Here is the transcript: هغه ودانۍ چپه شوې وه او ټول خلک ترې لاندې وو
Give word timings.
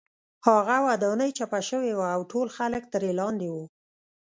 هغه 0.47 0.77
ودانۍ 0.87 1.31
چپه 1.37 1.59
شوې 1.69 1.93
وه 1.95 2.07
او 2.15 2.21
ټول 2.31 2.47
خلک 2.57 2.83
ترې 2.93 3.11
لاندې 3.19 3.47
وو 3.53 3.65